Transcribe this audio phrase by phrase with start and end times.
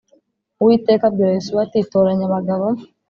[0.61, 2.65] Uwiteka abwira yosuwa ati toranya abagabo